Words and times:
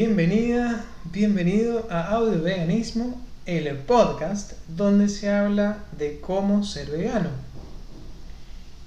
Bienvenida, 0.00 0.84
bienvenido 1.10 1.88
a 1.90 2.10
Audio 2.10 2.40
Veganismo, 2.40 3.20
el 3.46 3.76
podcast 3.78 4.52
donde 4.68 5.08
se 5.08 5.28
habla 5.28 5.78
de 5.98 6.20
cómo 6.20 6.62
ser 6.62 6.88
vegano. 6.88 7.30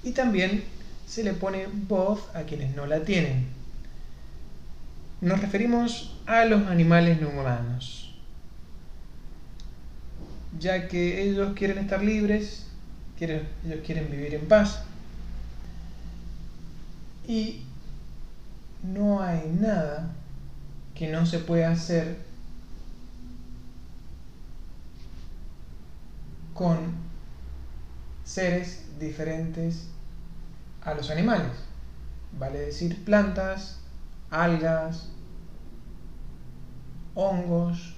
Y 0.02 0.12
también 0.12 0.64
se 1.06 1.22
le 1.22 1.34
pone 1.34 1.66
voz 1.86 2.34
a 2.34 2.44
quienes 2.44 2.74
no 2.74 2.86
la 2.86 3.04
tienen. 3.04 3.46
Nos 5.20 5.38
referimos 5.38 6.18
a 6.24 6.46
los 6.46 6.66
animales 6.68 7.20
no 7.20 7.28
humanos, 7.28 8.14
ya 10.58 10.88
que 10.88 11.28
ellos 11.28 11.52
quieren 11.54 11.76
estar 11.76 12.02
libres, 12.02 12.68
ellos 13.20 13.80
quieren 13.84 14.10
vivir 14.10 14.34
en 14.34 14.48
paz. 14.48 14.82
Y 17.28 17.64
no 18.82 19.22
hay 19.22 19.42
nada 19.60 20.10
que 21.02 21.08
no 21.08 21.26
se 21.26 21.40
puede 21.40 21.64
hacer 21.64 22.16
con 26.54 26.92
seres 28.22 28.84
diferentes 29.00 29.88
a 30.80 30.94
los 30.94 31.10
animales. 31.10 31.50
Vale 32.38 32.60
decir 32.60 33.04
plantas, 33.04 33.80
algas, 34.30 35.08
hongos 37.16 37.96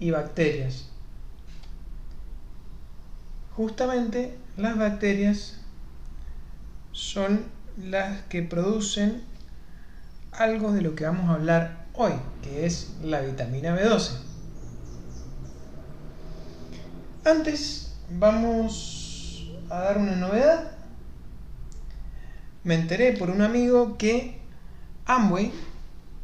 y 0.00 0.10
bacterias. 0.10 0.88
Justamente 3.56 4.38
las 4.56 4.78
bacterias 4.78 5.60
son 6.92 7.44
las 7.76 8.22
que 8.22 8.40
producen 8.40 9.22
algo 10.32 10.72
de 10.72 10.80
lo 10.80 10.94
que 10.94 11.04
vamos 11.04 11.28
a 11.28 11.34
hablar 11.34 11.77
hoy, 12.00 12.12
que 12.42 12.64
es 12.64 12.92
la 13.02 13.20
vitamina 13.20 13.76
B12. 13.76 14.12
Antes 17.24 17.92
vamos 18.08 19.50
a 19.68 19.80
dar 19.80 19.98
una 19.98 20.14
novedad. 20.14 20.70
Me 22.62 22.76
enteré 22.76 23.14
por 23.14 23.30
un 23.30 23.42
amigo 23.42 23.98
que 23.98 24.38
Amway, 25.06 25.52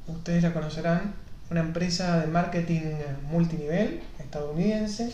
ustedes 0.06 0.44
la 0.44 0.52
conocerán, 0.52 1.14
una 1.50 1.60
empresa 1.60 2.20
de 2.20 2.28
marketing 2.28 2.82
multinivel 3.28 4.00
estadounidense, 4.20 5.12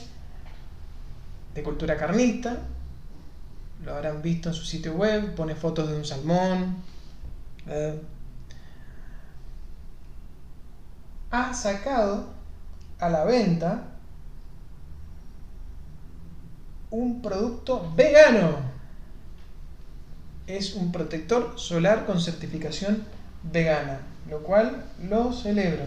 de 1.54 1.62
cultura 1.62 1.96
carnista, 1.96 2.58
lo 3.82 3.94
habrán 3.94 4.20
visto 4.20 4.50
en 4.50 4.54
su 4.54 4.66
sitio 4.66 4.92
web, 4.92 5.34
pone 5.34 5.54
fotos 5.54 5.88
de 5.88 5.96
un 5.96 6.04
salmón, 6.04 6.76
eh, 7.66 7.98
ha 11.30 11.54
sacado 11.54 12.26
a 12.98 13.08
la 13.08 13.24
venta 13.24 13.84
un 16.90 17.22
producto 17.22 17.92
vegano. 17.94 18.70
Es 20.46 20.74
un 20.74 20.90
protector 20.90 21.54
solar 21.56 22.06
con 22.06 22.20
certificación 22.20 23.04
vegana, 23.52 24.00
lo 24.28 24.42
cual 24.42 24.84
lo 25.08 25.32
celebro. 25.32 25.84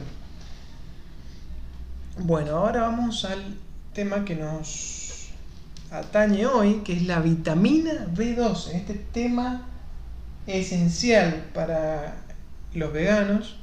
Bueno, 2.19 2.57
ahora 2.57 2.81
vamos 2.81 3.25
al 3.25 3.57
tema 3.94 4.23
que 4.23 4.35
nos 4.35 5.30
atañe 5.91 6.45
hoy, 6.45 6.81
que 6.85 6.94
es 6.94 7.03
la 7.03 7.19
vitamina 7.19 8.07
B12. 8.16 8.73
Este 8.73 8.94
tema 8.94 9.67
esencial 10.47 11.50
para 11.53 12.16
los 12.73 12.94
veganos 12.94 13.57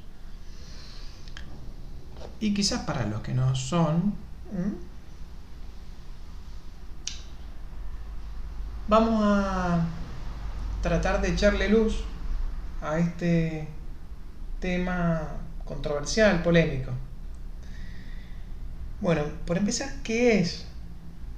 y 2.40 2.54
quizás 2.54 2.80
para 2.84 3.06
los 3.06 3.20
que 3.20 3.34
no 3.34 3.54
son, 3.54 4.14
vamos 8.88 9.20
a 9.22 9.86
tratar 10.82 11.20
de 11.20 11.28
echarle 11.28 11.68
luz 11.68 12.02
a 12.80 12.98
este 12.98 13.68
tema 14.58 15.22
controversial, 15.64 16.42
polémico. 16.42 16.92
Bueno, 19.00 19.22
por 19.46 19.58
empezar, 19.58 19.90
¿qué 20.02 20.40
es 20.40 20.66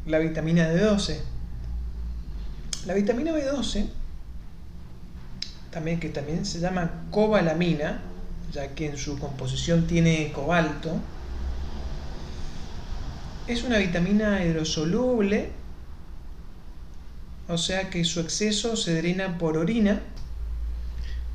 la 0.07 0.19
vitamina 0.19 0.69
B12? 0.73 1.21
La 2.87 2.95
vitamina 2.95 3.33
B12, 3.33 3.89
también, 5.71 6.01
que 6.01 6.09
también 6.09 6.45
se 6.45 6.61
llama 6.61 6.91
cobalamina, 7.11 8.03
ya 8.53 8.75
que 8.75 8.87
en 8.87 8.99
su 8.99 9.19
composición 9.19 9.87
tiene 9.87 10.31
cobalto. 10.33 11.01
Es 13.47 13.65
una 13.65 13.79
vitamina 13.79 14.45
hidrosoluble, 14.45 15.51
o 17.49 17.59
sea 17.59 17.91
que 17.91 18.05
su 18.05 18.21
exceso 18.21 18.77
se 18.77 18.95
drena 18.95 19.39
por 19.39 19.57
orina. 19.57 20.01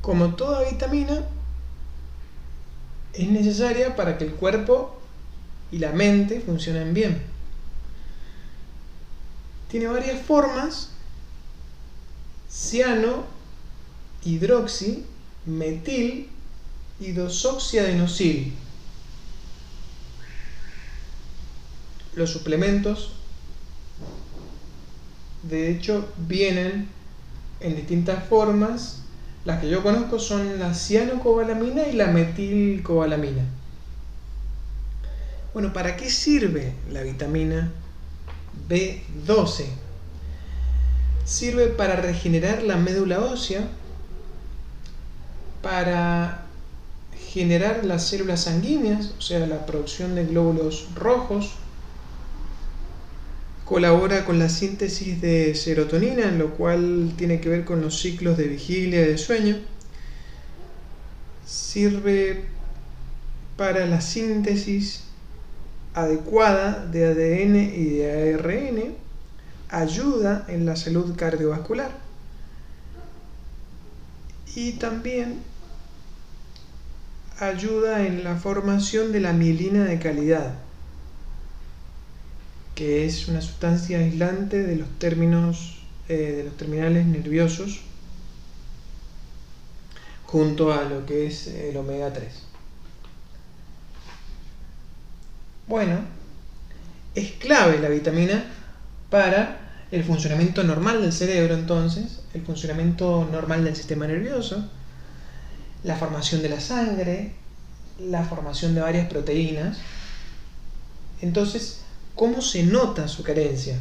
Como 0.00 0.36
toda 0.36 0.70
vitamina, 0.70 1.24
es 3.12 3.28
necesaria 3.28 3.96
para 3.96 4.16
que 4.16 4.24
el 4.24 4.32
cuerpo 4.32 5.00
y 5.72 5.78
la 5.78 5.92
mente 5.92 6.40
funcionen 6.40 6.94
bien. 6.94 7.20
Tiene 9.68 9.88
varias 9.88 10.22
formas, 10.22 10.90
ciano, 12.48 13.24
hidroxi, 14.24 15.04
metil 15.44 16.30
y 17.00 17.12
dosoxiadenosil. 17.12 18.54
Los 22.14 22.30
suplementos, 22.30 23.12
de 25.44 25.70
hecho, 25.70 26.08
vienen 26.16 26.88
en 27.60 27.76
distintas 27.76 28.26
formas. 28.28 29.02
Las 29.44 29.60
que 29.60 29.70
yo 29.70 29.82
conozco 29.82 30.18
son 30.18 30.58
la 30.58 30.74
cianocobalamina 30.74 31.86
y 31.88 31.92
la 31.92 32.08
metilcobalamina. 32.08 33.44
Bueno, 35.54 35.72
¿para 35.72 35.96
qué 35.96 36.10
sirve 36.10 36.74
la 36.90 37.02
vitamina 37.02 37.70
B12? 38.68 39.64
Sirve 41.24 41.68
para 41.68 41.96
regenerar 41.96 42.62
la 42.62 42.76
médula 42.76 43.20
ósea, 43.20 43.68
para 45.62 46.47
generar 47.38 47.84
las 47.84 48.08
células 48.08 48.44
sanguíneas, 48.44 49.14
o 49.16 49.20
sea, 49.20 49.46
la 49.46 49.64
producción 49.64 50.16
de 50.16 50.26
glóbulos 50.26 50.88
rojos, 50.96 51.52
colabora 53.64 54.24
con 54.24 54.40
la 54.40 54.48
síntesis 54.48 55.20
de 55.20 55.54
serotonina, 55.54 56.24
en 56.24 56.38
lo 56.38 56.56
cual 56.56 57.12
tiene 57.16 57.40
que 57.40 57.48
ver 57.48 57.64
con 57.64 57.80
los 57.80 58.00
ciclos 58.00 58.36
de 58.36 58.48
vigilia 58.48 59.02
y 59.02 59.06
de 59.10 59.18
sueño, 59.18 59.56
sirve 61.46 62.46
para 63.56 63.86
la 63.86 64.00
síntesis 64.00 65.04
adecuada 65.94 66.86
de 66.86 67.06
ADN 67.06 67.56
y 67.56 67.84
de 67.98 68.34
ARN, 68.34 68.94
ayuda 69.68 70.44
en 70.48 70.66
la 70.66 70.74
salud 70.74 71.14
cardiovascular. 71.14 71.92
Y 74.56 74.72
también 74.72 75.47
ayuda 77.40 78.06
en 78.06 78.24
la 78.24 78.36
formación 78.36 79.12
de 79.12 79.20
la 79.20 79.32
mielina 79.32 79.84
de 79.84 79.98
calidad, 79.98 80.54
que 82.74 83.06
es 83.06 83.28
una 83.28 83.40
sustancia 83.40 83.98
aislante 83.98 84.62
de 84.62 84.76
los 84.76 84.88
términos 84.98 85.82
eh, 86.08 86.34
de 86.38 86.44
los 86.44 86.56
terminales 86.56 87.06
nerviosos 87.06 87.80
junto 90.24 90.72
a 90.72 90.84
lo 90.84 91.06
que 91.06 91.26
es 91.26 91.46
el 91.46 91.76
omega 91.76 92.12
3. 92.12 92.42
Bueno, 95.66 96.00
es 97.14 97.32
clave 97.32 97.78
la 97.78 97.88
vitamina 97.88 98.44
para 99.10 99.86
el 99.90 100.04
funcionamiento 100.04 100.62
normal 100.64 101.00
del 101.00 101.12
cerebro 101.12 101.54
entonces, 101.54 102.20
el 102.34 102.42
funcionamiento 102.42 103.28
normal 103.30 103.64
del 103.64 103.76
sistema 103.76 104.06
nervioso, 104.06 104.68
la 105.84 105.96
formación 105.96 106.42
de 106.42 106.48
la 106.48 106.60
sangre, 106.60 107.32
la 107.98 108.24
formación 108.24 108.74
de 108.74 108.80
varias 108.80 109.08
proteínas. 109.08 109.78
Entonces, 111.20 111.80
¿cómo 112.14 112.40
se 112.42 112.62
nota 112.64 113.08
su 113.08 113.22
carencia? 113.22 113.78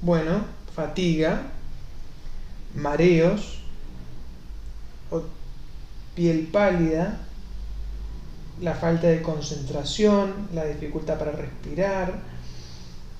Bueno, 0.00 0.44
fatiga, 0.74 1.42
mareos, 2.74 3.58
piel 6.14 6.48
pálida, 6.52 7.20
la 8.60 8.74
falta 8.74 9.08
de 9.08 9.22
concentración, 9.22 10.48
la 10.54 10.64
dificultad 10.64 11.18
para 11.18 11.32
respirar, 11.32 12.14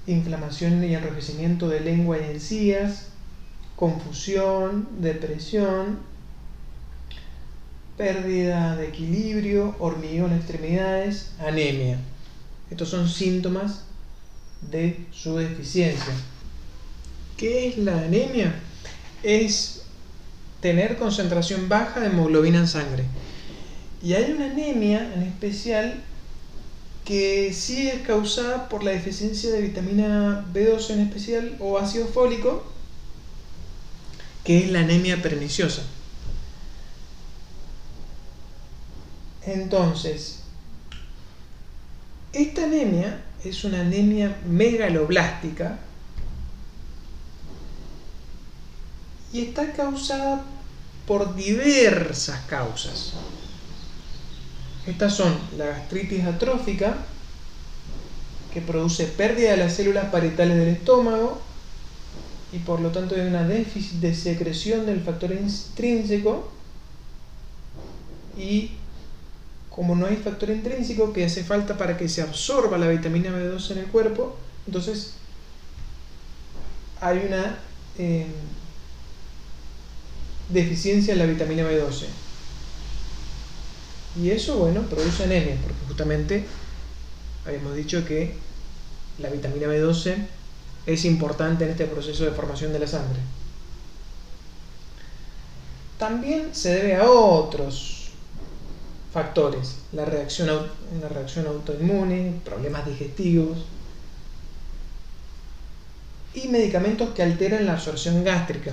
inflamación 0.07 0.85
y 0.85 0.95
enrojecimiento 0.95 1.69
de 1.69 1.81
lengua 1.81 2.19
y 2.19 2.35
encías, 2.35 3.09
confusión, 3.77 4.89
depresión, 5.01 5.99
pérdida 7.97 8.77
de 8.77 8.89
equilibrio, 8.89 9.77
hormigueo 9.79 10.27
en 10.27 10.35
extremidades, 10.35 11.33
anemia. 11.39 11.99
Estos 12.71 12.89
son 12.89 13.09
síntomas 13.09 13.83
de 14.71 15.07
su 15.13 15.37
deficiencia. 15.37 16.15
¿Qué 17.37 17.69
es 17.69 17.79
la 17.79 17.99
anemia? 17.99 18.55
Es 19.23 19.83
tener 20.61 20.97
concentración 20.97 21.69
baja 21.69 22.01
de 22.01 22.07
hemoglobina 22.07 22.59
en 22.59 22.69
sangre. 22.69 23.05
Y 24.03 24.15
hay 24.15 24.33
una 24.33 24.47
anemia 24.47 25.13
en 25.15 25.23
especial 25.23 26.03
que 27.05 27.53
sí 27.53 27.89
es 27.89 28.01
causada 28.01 28.69
por 28.69 28.83
la 28.83 28.93
deficiencia 28.93 29.51
de 29.51 29.61
vitamina 29.61 30.45
B12 30.53 30.91
en 30.91 31.01
especial 31.01 31.57
o 31.61 31.79
ácido 31.79 32.07
fólico, 32.07 32.65
que 34.43 34.65
es 34.65 34.71
la 34.71 34.81
anemia 34.81 35.21
perniciosa. 35.21 35.83
Entonces, 39.47 40.41
esta 42.33 42.65
anemia 42.65 43.23
es 43.45 43.65
una 43.65 43.81
anemia 43.81 44.37
megaloblástica 44.47 45.79
y 49.33 49.43
está 49.43 49.73
causada 49.73 50.45
por 51.07 51.37
diversas 51.37 52.41
causas. 52.47 53.13
Estas 54.87 55.15
son 55.15 55.37
la 55.57 55.67
gastritis 55.67 56.25
atrófica, 56.25 56.97
que 58.53 58.61
produce 58.61 59.07
pérdida 59.07 59.51
de 59.51 59.57
las 59.57 59.75
células 59.75 60.07
parietales 60.07 60.57
del 60.57 60.69
estómago 60.69 61.43
y 62.53 62.59
por 62.59 62.81
lo 62.81 62.91
tanto 62.91 63.17
hay 63.17 63.23
una 63.23 63.47
déficit 63.47 63.95
de 63.95 64.15
secreción 64.15 64.87
del 64.87 65.01
factor 65.01 65.33
intrínseco 65.33 66.53
y 68.39 68.71
como 69.75 69.97
no 69.97 70.07
hay 70.07 70.17
factor 70.17 70.51
intrínseco 70.51 71.13
que 71.13 71.25
hace 71.25 71.43
falta 71.43 71.77
para 71.77 71.97
que 71.97 72.09
se 72.09 72.23
absorba 72.23 72.79
la 72.79 72.89
vitamina 72.89 73.31
B2 73.31 73.73
en 73.73 73.79
el 73.79 73.87
cuerpo, 73.87 74.37
entonces 74.67 75.15
hay 77.01 77.27
una 77.27 77.59
eh, 77.99 78.27
deficiencia 80.49 81.13
en 81.13 81.19
la 81.19 81.27
vitamina 81.27 81.65
B12. 81.65 82.07
Y 84.23 84.31
eso, 84.31 84.59
bueno, 84.59 84.83
produce 84.83 85.25
anemia, 85.25 85.57
porque 85.61 85.87
justamente 85.89 86.47
habíamos 87.45 87.75
dicho 87.75 88.05
que 88.05 88.37
la 89.19 89.29
vitamina 89.29 89.67
B12 89.67 90.15
es 90.87 91.05
importante 91.05 91.65
en 91.65 91.71
este 91.71 91.87
proceso 91.87 92.25
de 92.25 92.31
formación 92.31 92.73
de 92.73 92.79
la 92.79 92.87
sangre. 92.87 93.19
También 95.99 96.55
se 96.55 96.75
debe 96.75 96.95
a 96.95 97.11
otros 97.11 97.94
factores, 99.15 99.77
la 99.93 100.05
reacción, 100.05 100.51
una 100.95 101.09
reacción 101.09 101.47
autoinmune, 101.47 102.41
problemas 102.45 102.85
digestivos 102.85 103.65
y 106.35 106.49
medicamentos 106.49 107.11
que 107.15 107.23
alteran 107.23 107.65
la 107.65 107.75
absorción 107.75 108.25
gástrica. 108.25 108.73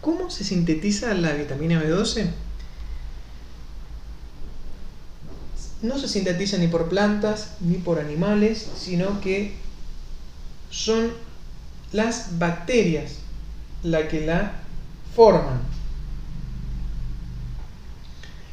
¿Cómo 0.00 0.30
se 0.30 0.44
sintetiza 0.44 1.12
la 1.14 1.32
vitamina 1.32 1.82
B12? 1.82 2.30
no 5.82 5.98
se 5.98 6.08
sintetiza 6.08 6.56
ni 6.58 6.68
por 6.68 6.88
plantas 6.88 7.56
ni 7.60 7.76
por 7.76 7.98
animales, 7.98 8.66
sino 8.76 9.20
que 9.20 9.54
son 10.70 11.12
las 11.92 12.38
bacterias 12.38 13.16
las 13.82 14.08
que 14.08 14.24
la 14.24 14.52
forman. 15.14 15.75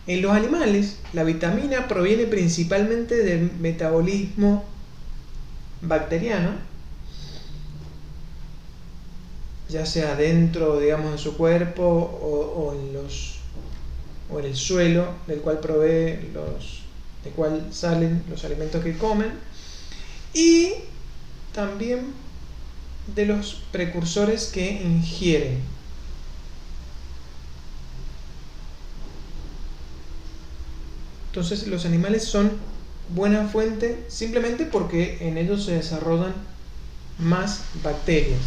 En 0.06 0.22
los 0.22 0.34
animales, 0.34 0.98
la 1.14 1.24
vitamina 1.24 1.88
proviene 1.88 2.26
principalmente 2.26 3.16
del 3.24 3.52
metabolismo 3.60 4.66
bacteriano, 5.82 6.52
ya 9.70 9.86
sea 9.86 10.16
dentro, 10.16 10.80
digamos, 10.80 11.14
de 11.14 11.18
su 11.18 11.38
cuerpo 11.38 11.84
o, 11.84 12.74
en 14.40 14.46
el 14.46 14.56
suelo 14.56 15.08
del 15.28 15.40
cual 15.40 15.60
provee 15.60 16.32
los 16.34 16.82
de 17.24 17.30
cuál 17.30 17.68
salen 17.72 18.24
los 18.30 18.44
alimentos 18.44 18.84
que 18.84 18.98
comen, 18.98 19.32
y 20.34 20.74
también 21.54 22.14
de 23.16 23.26
los 23.26 23.64
precursores 23.72 24.48
que 24.48 24.82
ingieren. 24.82 25.73
Entonces 31.34 31.66
los 31.66 31.84
animales 31.88 32.26
son 32.26 32.52
buena 33.16 33.48
fuente 33.48 33.98
simplemente 34.08 34.68
porque 34.68 35.18
en 35.22 35.40
ellos 35.40 35.66
se 35.66 35.72
desarrollan 35.72 36.32
más 37.18 37.62
bacterias. 37.84 38.38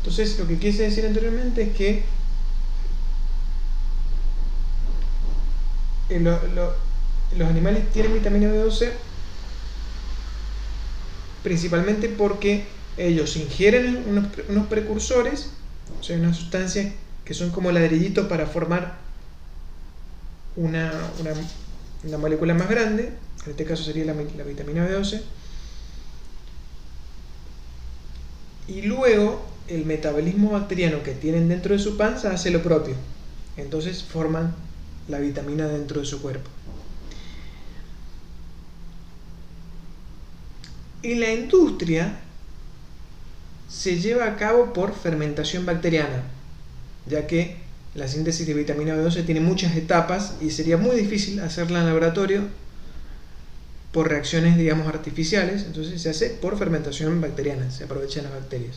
Entonces 0.00 0.38
lo 0.38 0.46
que 0.46 0.58
quise 0.58 0.82
decir 0.82 1.06
anteriormente 1.06 1.62
es 1.62 1.74
que 1.74 2.02
los 6.10 7.48
animales 7.48 7.90
tienen 7.94 8.12
vitamina 8.12 8.46
B12 8.48 8.90
principalmente 11.42 12.10
porque 12.10 12.66
ellos 12.98 13.34
ingieren 13.38 14.04
unos, 14.50 14.66
precursores, 14.66 15.48
o 15.98 16.04
sea, 16.04 16.18
unas 16.18 16.36
sustancias 16.36 16.92
que 17.24 17.32
son 17.32 17.48
como 17.48 17.72
ladrillitos 17.72 18.26
para 18.26 18.44
formar 18.44 19.05
una, 20.56 20.92
molécula 22.18 22.54
más 22.54 22.68
grande, 22.68 23.12
en 23.44 23.50
este 23.50 23.64
caso 23.64 23.84
sería 23.84 24.04
la, 24.04 24.14
la 24.14 24.44
vitamina 24.44 24.88
B12, 24.88 25.22
y 28.68 28.82
luego 28.82 29.44
el 29.68 29.84
metabolismo 29.84 30.50
bacteriano 30.52 31.02
que 31.02 31.12
tienen 31.12 31.48
dentro 31.48 31.74
de 31.74 31.78
su 31.78 31.96
panza 31.96 32.32
hace 32.32 32.50
lo 32.50 32.62
propio. 32.62 32.94
Entonces 33.56 34.02
forman 34.02 34.54
la 35.08 35.18
vitamina 35.18 35.66
dentro 35.66 36.00
de 36.00 36.06
su 36.06 36.20
cuerpo. 36.20 36.50
En 41.02 41.20
la 41.20 41.32
industria 41.32 42.18
se 43.68 44.00
lleva 44.00 44.26
a 44.26 44.36
cabo 44.36 44.72
por 44.72 44.94
fermentación 44.94 45.66
bacteriana, 45.66 46.24
ya 47.06 47.26
que 47.26 47.56
la 47.96 48.08
síntesis 48.08 48.46
de 48.46 48.54
vitamina 48.54 48.94
B12 48.94 49.24
tiene 49.24 49.40
muchas 49.40 49.74
etapas 49.76 50.34
y 50.40 50.50
sería 50.50 50.76
muy 50.76 50.96
difícil 50.96 51.40
hacerla 51.40 51.80
en 51.80 51.86
laboratorio 51.86 52.42
por 53.92 54.08
reacciones, 54.08 54.56
digamos, 54.56 54.86
artificiales, 54.86 55.64
entonces 55.64 56.02
se 56.02 56.10
hace 56.10 56.30
por 56.30 56.58
fermentación 56.58 57.20
bacteriana, 57.20 57.70
se 57.70 57.84
aprovechan 57.84 58.24
las 58.24 58.34
bacterias. 58.34 58.76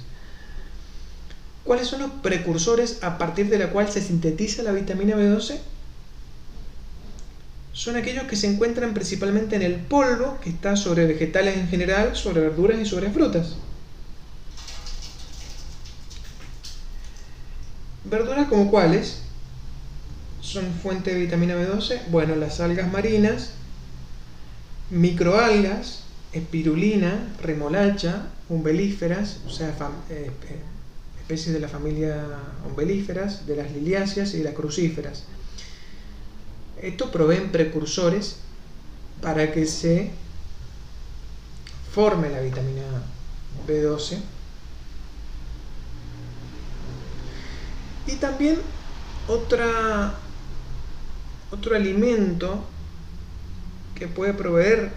¿Cuáles 1.65 1.87
son 1.87 1.99
los 1.99 2.11
precursores 2.23 3.03
a 3.03 3.17
partir 3.17 3.49
de 3.49 3.59
la 3.59 3.69
cual 3.69 3.91
se 3.91 4.01
sintetiza 4.01 4.63
la 4.63 4.71
vitamina 4.71 5.15
B12? 5.15 5.59
son 7.79 7.95
aquellos 7.95 8.25
que 8.25 8.35
se 8.35 8.47
encuentran 8.47 8.93
principalmente 8.93 9.55
en 9.55 9.61
el 9.61 9.75
polvo 9.75 10.37
que 10.43 10.49
está 10.49 10.75
sobre 10.75 11.05
vegetales 11.05 11.55
en 11.55 11.69
general, 11.69 12.13
sobre 12.13 12.41
verduras 12.41 12.77
y 12.77 12.85
sobre 12.85 13.09
frutas. 13.09 13.55
Verduras 18.09 18.47
como 18.47 18.71
cuáles 18.71 19.19
son 20.41 20.65
fuente 20.73 21.13
de 21.13 21.19
vitamina 21.19 21.55
B12, 21.55 22.07
bueno, 22.09 22.35
las 22.35 22.59
algas 22.59 22.91
marinas, 22.91 23.51
microalgas, 24.89 26.03
espirulina, 26.33 27.35
remolacha, 27.41 28.27
umbelíferas, 28.49 29.41
o 29.45 29.49
sea, 29.49 29.69
eh, 30.09 30.31
eh, 30.49 30.59
especies 31.21 31.53
de 31.53 31.59
la 31.59 31.67
familia 31.67 32.25
umbelíferas, 32.67 33.45
de 33.45 33.57
las 33.57 33.71
liliáceas 33.71 34.33
y 34.33 34.39
de 34.39 34.43
las 34.45 34.53
crucíferas. 34.53 35.25
Estos 36.81 37.09
proveen 37.11 37.51
precursores 37.51 38.37
para 39.21 39.51
que 39.51 39.67
se 39.67 40.09
forme 41.93 42.29
la 42.29 42.41
vitamina 42.41 42.83
B12. 43.67 44.17
Y 48.11 48.15
también 48.15 48.59
otra, 49.27 50.15
otro 51.51 51.75
alimento 51.75 52.63
que 53.93 54.07
puede 54.07 54.33
proveer 54.33 54.91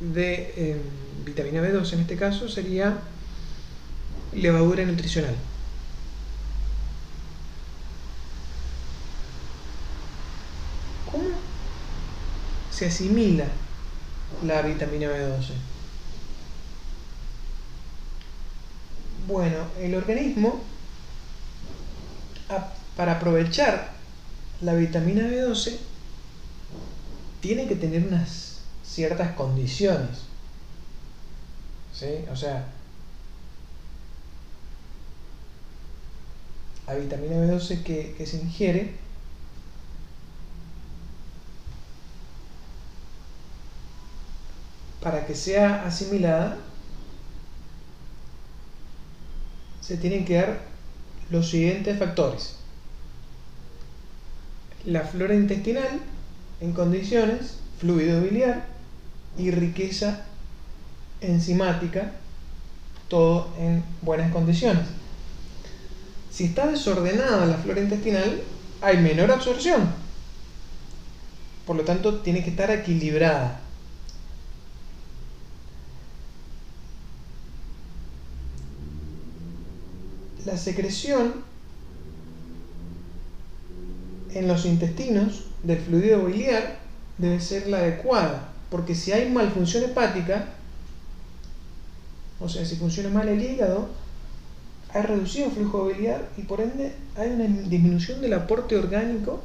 de 0.00 0.52
eh, 0.56 0.82
vitamina 1.24 1.62
B12 1.62 1.94
en 1.94 2.00
este 2.00 2.16
caso 2.16 2.50
sería 2.50 2.98
levadura 4.34 4.84
nutricional. 4.84 5.34
se 12.70 12.86
asimila 12.86 13.44
la 14.46 14.62
vitamina 14.62 15.06
B12? 15.08 15.52
Bueno, 19.26 19.56
el 19.78 19.94
organismo 19.94 20.60
para 22.96 23.12
aprovechar 23.12 23.92
la 24.60 24.74
vitamina 24.74 25.22
B12 25.22 25.78
tiene 27.40 27.66
que 27.66 27.76
tener 27.76 28.06
unas 28.06 28.60
ciertas 28.84 29.34
condiciones. 29.34 30.24
¿Sí? 31.92 32.24
O 32.30 32.36
sea, 32.36 32.66
la 36.86 36.94
vitamina 36.94 37.36
B12 37.36 37.82
que, 37.82 38.14
que 38.16 38.26
se 38.26 38.38
ingiere 38.38 38.94
para 45.00 45.26
que 45.26 45.34
sea 45.34 45.86
asimilada 45.86 46.58
se 49.80 49.96
tienen 49.96 50.24
que 50.24 50.34
dar 50.34 50.69
los 51.30 51.48
siguientes 51.48 51.98
factores. 51.98 52.56
La 54.84 55.02
flora 55.02 55.34
intestinal 55.34 56.00
en 56.60 56.72
condiciones, 56.72 57.56
fluido 57.78 58.20
biliar 58.20 58.66
y 59.38 59.50
riqueza 59.50 60.24
enzimática, 61.20 62.12
todo 63.08 63.48
en 63.58 63.82
buenas 64.02 64.32
condiciones. 64.32 64.86
Si 66.30 66.44
está 66.44 66.66
desordenada 66.66 67.46
la 67.46 67.56
flora 67.56 67.80
intestinal, 67.80 68.40
hay 68.80 68.98
menor 68.98 69.30
absorción. 69.30 69.90
Por 71.66 71.76
lo 71.76 71.82
tanto, 71.82 72.20
tiene 72.20 72.42
que 72.42 72.50
estar 72.50 72.70
equilibrada. 72.70 73.60
La 80.46 80.56
secreción 80.56 81.34
en 84.32 84.48
los 84.48 84.64
intestinos 84.64 85.44
del 85.62 85.78
fluido 85.78 86.24
biliar 86.24 86.78
debe 87.18 87.40
ser 87.40 87.66
la 87.68 87.78
adecuada, 87.78 88.52
porque 88.70 88.94
si 88.94 89.12
hay 89.12 89.28
malfunción 89.28 89.84
hepática, 89.84 90.46
o 92.38 92.48
sea, 92.48 92.64
si 92.64 92.76
funciona 92.76 93.10
mal 93.10 93.28
el 93.28 93.42
hígado, 93.42 93.88
hay 94.92 95.02
reducido 95.02 95.50
flujo 95.50 95.86
biliar 95.86 96.28
y 96.36 96.42
por 96.42 96.60
ende 96.60 96.94
hay 97.16 97.30
una 97.30 97.44
disminución 97.44 98.20
del 98.20 98.32
aporte 98.32 98.76
orgánico 98.76 99.42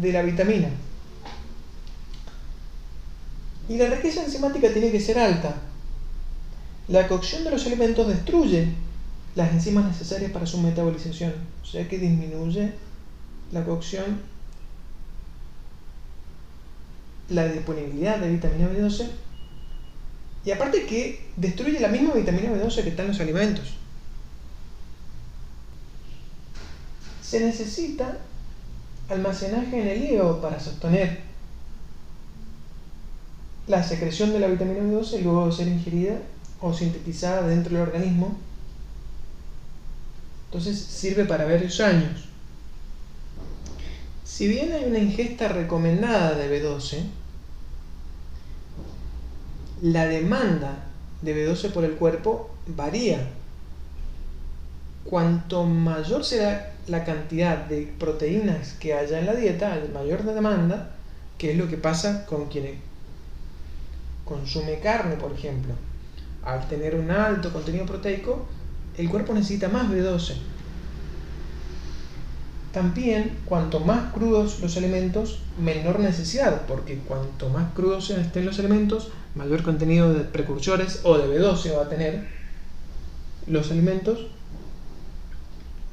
de 0.00 0.12
la 0.12 0.22
vitamina. 0.22 0.68
Y 3.68 3.76
la 3.76 3.86
riqueza 3.86 4.24
enzimática 4.24 4.72
tiene 4.72 4.90
que 4.90 5.00
ser 5.00 5.18
alta. 5.18 5.54
La 6.88 7.06
cocción 7.06 7.44
de 7.44 7.50
los 7.50 7.66
alimentos 7.66 8.08
destruye 8.08 8.68
las 9.34 9.52
enzimas 9.52 9.84
necesarias 9.84 10.32
para 10.32 10.46
su 10.46 10.58
metabolización, 10.58 11.32
o 11.62 11.66
sea 11.66 11.88
que 11.88 11.98
disminuye 11.98 12.72
la 13.52 13.64
cocción, 13.64 14.20
la 17.28 17.46
disponibilidad 17.46 18.18
de 18.18 18.30
vitamina 18.30 18.68
B12 18.70 19.08
y 20.44 20.50
aparte 20.50 20.86
que 20.86 21.26
destruye 21.36 21.78
la 21.80 21.88
misma 21.88 22.14
vitamina 22.14 22.50
B12 22.50 22.82
que 22.82 22.88
está 22.90 23.02
en 23.02 23.08
los 23.08 23.20
alimentos. 23.20 23.74
Se 27.22 27.40
necesita 27.40 28.18
almacenaje 29.10 29.80
en 29.80 29.88
el 29.88 30.02
hígado 30.02 30.40
para 30.40 30.58
sostener 30.58 31.20
la 33.66 33.82
secreción 33.82 34.32
de 34.32 34.40
la 34.40 34.48
vitamina 34.48 34.80
B12 34.80 35.22
luego 35.22 35.46
de 35.46 35.52
ser 35.52 35.68
ingerida 35.68 36.18
o 36.60 36.72
sintetizada 36.72 37.46
dentro 37.46 37.74
del 37.74 37.82
organismo. 37.82 38.36
Entonces 40.48 40.78
sirve 40.78 41.24
para 41.24 41.44
varios 41.44 41.78
años. 41.80 42.24
Si 44.24 44.48
bien 44.48 44.72
hay 44.72 44.84
una 44.84 44.98
ingesta 44.98 45.48
recomendada 45.48 46.34
de 46.34 46.62
B12, 46.62 47.04
la 49.82 50.06
demanda 50.06 50.86
de 51.22 51.34
B12 51.34 51.72
por 51.72 51.84
el 51.84 51.92
cuerpo 51.92 52.50
varía. 52.66 53.28
Cuanto 55.04 55.64
mayor 55.64 56.24
sea 56.24 56.74
la 56.86 57.04
cantidad 57.04 57.58
de 57.66 57.92
proteínas 57.98 58.72
que 58.74 58.94
haya 58.94 59.18
en 59.18 59.26
la 59.26 59.34
dieta, 59.34 59.78
mayor 59.92 60.22
demanda, 60.22 60.94
que 61.36 61.52
es 61.52 61.58
lo 61.58 61.68
que 61.68 61.76
pasa 61.76 62.24
con 62.26 62.46
quien 62.48 62.78
consume 64.24 64.80
carne, 64.80 65.16
por 65.16 65.32
ejemplo. 65.32 65.74
Al 66.42 66.66
tener 66.68 66.94
un 66.94 67.10
alto 67.10 67.52
contenido 67.52 67.86
proteico, 67.86 68.46
el 68.98 69.08
cuerpo 69.08 69.32
necesita 69.32 69.68
más 69.68 69.90
B12 69.90 70.34
también, 72.72 73.38
cuanto 73.46 73.80
más 73.80 74.12
crudos 74.12 74.60
los 74.60 74.76
elementos, 74.76 75.40
menor 75.58 76.00
necesidad, 76.00 76.66
porque 76.66 76.98
cuanto 76.98 77.48
más 77.48 77.72
crudos 77.72 78.10
estén 78.10 78.44
los 78.44 78.58
elementos, 78.58 79.08
mayor 79.34 79.62
contenido 79.62 80.12
de 80.12 80.20
precursores 80.20 81.00
o 81.02 81.16
de 81.18 81.26
B12 81.26 81.76
va 81.76 81.82
a 81.82 81.88
tener 81.88 82.28
los 83.46 83.70
alimentos. 83.70 84.26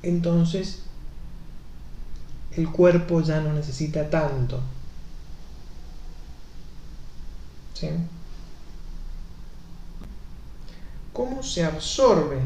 Entonces, 0.03 0.83
el 2.51 2.69
cuerpo 2.69 3.21
ya 3.21 3.41
no 3.41 3.53
necesita 3.53 4.09
tanto. 4.09 4.59
¿Cómo 11.13 11.41
se 11.41 11.63
absorbe? 11.63 12.39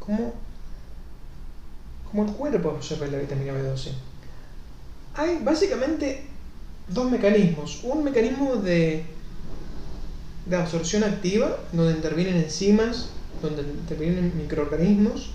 ¿Cómo 0.00 0.32
como 2.10 2.24
el 2.24 2.32
cuerpo 2.32 2.70
absorbe 2.70 3.10
la 3.10 3.18
vitamina 3.18 3.52
B12. 3.52 3.92
Hay 5.14 5.38
básicamente 5.42 6.22
dos 6.88 7.10
mecanismos. 7.10 7.80
Un 7.84 8.02
mecanismo 8.02 8.56
de, 8.56 9.04
de 10.46 10.56
absorción 10.56 11.04
activa, 11.04 11.56
donde 11.72 11.92
intervienen 11.92 12.36
enzimas, 12.36 13.10
donde 13.40 13.62
intervienen 13.62 14.32
microorganismos. 14.36 15.30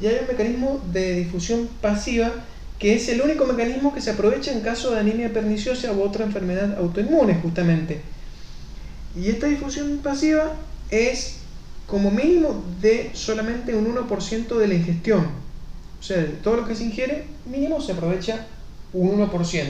Y 0.00 0.06
hay 0.06 0.18
un 0.20 0.26
mecanismo 0.26 0.80
de 0.92 1.14
difusión 1.14 1.68
pasiva, 1.80 2.30
que 2.78 2.94
es 2.94 3.08
el 3.08 3.22
único 3.22 3.46
mecanismo 3.46 3.94
que 3.94 4.00
se 4.00 4.10
aprovecha 4.10 4.52
en 4.52 4.60
caso 4.60 4.90
de 4.90 5.00
anemia 5.00 5.32
perniciosa 5.32 5.92
u 5.92 6.02
otra 6.02 6.24
enfermedad 6.24 6.76
autoinmune, 6.78 7.36
justamente. 7.36 8.02
Y 9.16 9.28
esta 9.28 9.46
difusión 9.46 10.00
pasiva 10.02 10.52
es 10.90 11.41
como 11.86 12.10
mínimo 12.10 12.64
de 12.80 13.10
solamente 13.14 13.74
un 13.74 13.94
1% 13.94 14.56
de 14.56 14.68
la 14.68 14.74
ingestión. 14.74 15.26
O 16.00 16.02
sea, 16.02 16.18
de 16.18 16.28
todo 16.28 16.56
lo 16.56 16.66
que 16.66 16.74
se 16.74 16.84
ingiere, 16.84 17.26
mínimo 17.46 17.80
se 17.80 17.92
aprovecha 17.92 18.46
un 18.92 19.18
1%. 19.18 19.66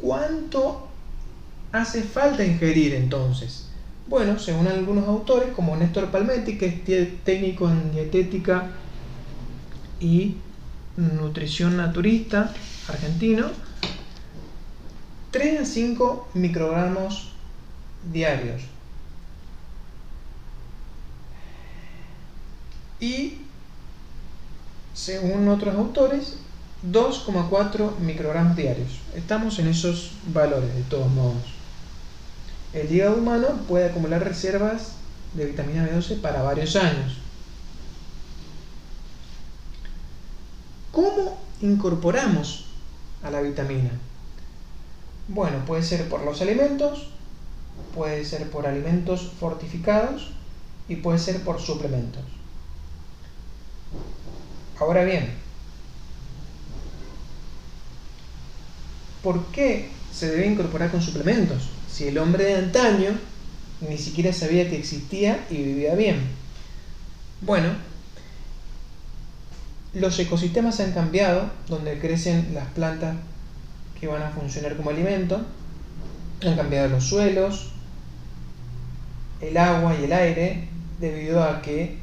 ¿Cuánto 0.00 0.88
hace 1.70 2.02
falta 2.02 2.44
ingerir 2.44 2.94
entonces? 2.94 3.68
Bueno, 4.08 4.38
según 4.38 4.66
algunos 4.66 5.06
autores, 5.06 5.52
como 5.54 5.76
Néstor 5.76 6.10
Palmetti, 6.10 6.58
que 6.58 6.82
es 6.86 7.24
técnico 7.24 7.68
en 7.70 7.92
dietética 7.92 8.70
y 10.00 10.36
nutrición 10.96 11.76
naturista 11.76 12.52
argentino, 12.88 13.46
3 15.32 15.60
a 15.60 15.64
5 15.64 16.28
microgramos 16.34 17.32
diarios. 18.12 18.62
y, 23.02 23.38
según 24.94 25.48
otros 25.48 25.74
autores, 25.74 26.36
2,4 26.88 27.98
microgramos 27.98 28.56
diarios. 28.56 28.90
Estamos 29.16 29.58
en 29.58 29.66
esos 29.66 30.12
valores, 30.32 30.72
de 30.72 30.82
todos 30.82 31.10
modos. 31.10 31.42
El 32.72 32.90
hígado 32.92 33.16
humano 33.16 33.48
puede 33.66 33.86
acumular 33.86 34.22
reservas 34.22 34.92
de 35.34 35.46
vitamina 35.46 35.84
B12 35.84 36.20
para 36.20 36.42
varios 36.42 36.76
años. 36.76 37.18
¿Cómo 40.92 41.40
incorporamos 41.60 42.66
a 43.24 43.30
la 43.32 43.40
vitamina? 43.40 43.90
Bueno, 45.28 45.64
puede 45.64 45.82
ser 45.82 46.08
por 46.08 46.22
los 46.24 46.40
alimentos, 46.40 47.08
puede 47.94 48.24
ser 48.24 48.50
por 48.50 48.66
alimentos 48.66 49.32
fortificados 49.38 50.30
y 50.88 50.96
puede 50.96 51.18
ser 51.18 51.42
por 51.42 51.60
suplementos. 51.60 52.22
Ahora 54.78 55.04
bien, 55.04 55.30
¿por 59.22 59.44
qué 59.46 59.90
se 60.12 60.30
debe 60.30 60.46
incorporar 60.46 60.90
con 60.90 61.00
suplementos? 61.00 61.70
Si 61.90 62.08
el 62.08 62.18
hombre 62.18 62.44
de 62.44 62.54
antaño 62.56 63.10
ni 63.88 63.98
siquiera 63.98 64.32
sabía 64.32 64.68
que 64.68 64.78
existía 64.78 65.46
y 65.50 65.56
vivía 65.56 65.94
bien. 65.94 66.20
Bueno, 67.40 67.70
los 69.94 70.18
ecosistemas 70.18 70.80
han 70.80 70.92
cambiado, 70.92 71.50
donde 71.68 71.98
crecen 71.98 72.54
las 72.54 72.68
plantas 72.68 73.16
que 74.02 74.08
van 74.08 74.22
a 74.22 74.30
funcionar 74.30 74.76
como 74.76 74.90
alimento, 74.90 75.40
han 76.44 76.56
cambiado 76.56 76.88
los 76.88 77.04
suelos, 77.04 77.70
el 79.40 79.56
agua 79.56 79.94
y 79.94 80.06
el 80.06 80.12
aire, 80.12 80.68
debido 80.98 81.40
a 81.40 81.62
que 81.62 81.98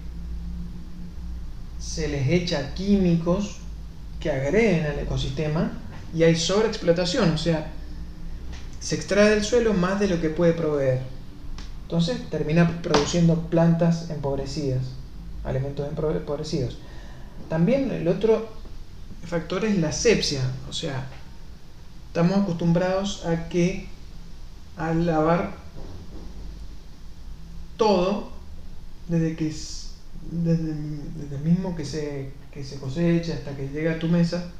se 1.78 2.08
les 2.08 2.30
echa 2.30 2.74
químicos 2.74 3.58
que 4.22 4.32
agreden 4.32 4.86
al 4.86 5.00
ecosistema 5.00 5.74
y 6.16 6.24
hay 6.24 6.38
sobreexplotación, 6.38 7.32
o 7.32 7.38
sea, 7.38 7.70
se 8.80 8.96
extrae 8.96 9.32
del 9.32 9.44
suelo 9.44 9.74
más 9.74 10.00
de 10.00 10.08
lo 10.08 10.22
que 10.22 10.30
puede 10.30 10.54
proveer. 10.54 11.02
Entonces 11.82 12.30
termina 12.30 12.82
produciendo 12.82 13.50
plantas 13.50 14.10
empobrecidas, 14.10 14.84
alimentos 15.44 15.86
empobrecidos. 15.86 16.78
También 17.50 17.92
el 17.92 18.08
otro 18.08 18.48
factor 19.26 19.66
es 19.66 19.78
la 19.78 19.92
sepsia, 19.92 20.40
o 20.70 20.72
sea, 20.72 21.06
estamos 22.10 22.40
acostumbrados 22.40 23.24
a 23.28 23.50
que 23.50 23.88
al 24.78 25.06
lavar 25.06 25.52
todo, 27.78 28.30
desde 29.08 29.36
que 29.36 29.54
desde, 30.32 30.62
el 30.62 31.42
mismo 31.44 31.76
que 31.76 31.86
se, 31.86 32.32
que 32.52 32.64
se 32.64 32.80
cosecha 32.80 33.36
hasta 33.36 33.56
que 33.56 33.70
llega 33.70 33.94
a 33.94 34.00
tu 34.00 34.08
mesa, 34.08 34.52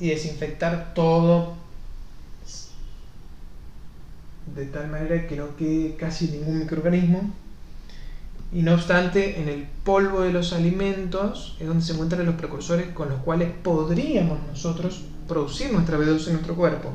y 0.00 0.08
desinfectar 0.08 0.92
todo 0.94 1.54
de 4.54 4.66
tal 4.66 4.88
manera 4.88 5.26
que 5.28 5.36
no 5.36 5.56
quede 5.56 5.94
casi 5.96 6.28
ningún 6.28 6.60
microorganismo. 6.60 7.30
Y 8.50 8.62
no 8.62 8.74
obstante, 8.74 9.40
en 9.40 9.48
el 9.48 9.66
polvo 9.84 10.22
de 10.22 10.32
los 10.32 10.52
alimentos 10.52 11.56
es 11.60 11.66
donde 11.66 11.84
se 11.84 11.92
encuentran 11.92 12.24
los 12.24 12.36
precursores 12.36 12.88
con 12.88 13.10
los 13.10 13.20
cuales 13.20 13.50
podríamos 13.62 14.38
nosotros 14.46 15.04
producir 15.28 15.72
nuestra 15.72 15.98
B12 15.98 16.26
en 16.28 16.32
nuestro 16.32 16.56
cuerpo. 16.56 16.90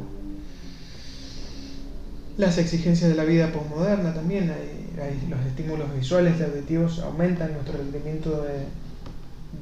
Las 2.37 2.57
exigencias 2.57 3.09
de 3.09 3.15
la 3.15 3.23
vida 3.23 3.51
postmoderna 3.51 4.13
también, 4.13 4.51
hay, 4.51 5.27
los 5.29 5.39
estímulos 5.45 5.93
visuales 5.95 6.39
y 6.39 6.43
auditivos 6.43 6.99
aumentan 6.99 7.53
nuestro 7.53 7.77
rendimiento 7.77 8.43
de, 8.43 8.65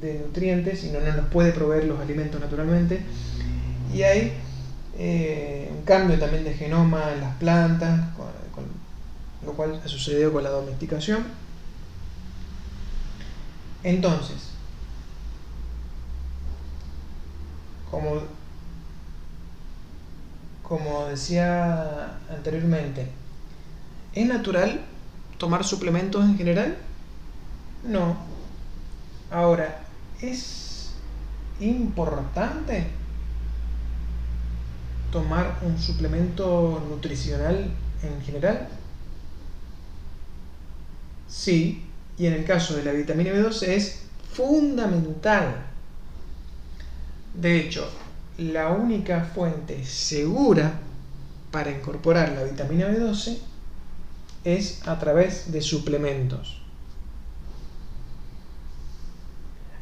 de 0.06 0.18
nutrientes 0.20 0.84
y 0.84 0.90
no 0.90 1.00
nos 1.00 1.26
puede 1.26 1.52
proveer 1.52 1.84
los 1.84 2.00
alimentos 2.00 2.40
naturalmente. 2.40 3.00
Y 3.94 4.02
hay 4.02 4.32
eh, 4.98 5.70
un 5.70 5.84
cambio 5.84 6.18
también 6.18 6.44
de 6.44 6.54
genoma 6.54 7.12
en 7.12 7.20
las 7.20 7.36
plantas, 7.36 8.08
lo 9.44 9.52
cual 9.54 9.80
ha 9.84 9.88
sucedido 9.88 10.32
con 10.32 10.42
la 10.42 10.50
domesticación. 10.50 11.24
Entonces, 13.82 14.50
como, 17.90 18.22
como 20.72 21.04
decía 21.04 22.16
anteriormente, 22.30 23.06
¿es 24.14 24.26
natural 24.26 24.80
tomar 25.36 25.64
suplementos 25.64 26.24
en 26.24 26.38
general? 26.38 26.78
No. 27.84 28.16
Ahora, 29.30 29.82
¿es 30.22 30.92
importante 31.60 32.86
tomar 35.10 35.58
un 35.60 35.78
suplemento 35.78 36.82
nutricional 36.88 37.70
en 38.02 38.22
general? 38.22 38.66
Sí, 41.28 41.84
y 42.16 42.24
en 42.24 42.32
el 42.32 42.46
caso 42.46 42.76
de 42.76 42.84
la 42.84 42.92
vitamina 42.92 43.30
B12 43.30 43.68
es 43.68 44.04
fundamental. 44.32 45.66
De 47.34 47.60
hecho, 47.60 47.90
la 48.38 48.70
única 48.70 49.24
fuente 49.34 49.84
segura 49.84 50.80
para 51.50 51.70
incorporar 51.70 52.32
la 52.32 52.44
vitamina 52.44 52.88
B12 52.88 53.38
es 54.44 54.86
a 54.86 54.98
través 54.98 55.52
de 55.52 55.60
suplementos. 55.60 56.60